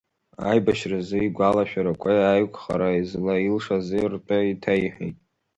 [0.49, 5.17] Аибашьразы игәалашәарақәеи аиқәхара злаилшази ртәы еиҭаиҳәеит.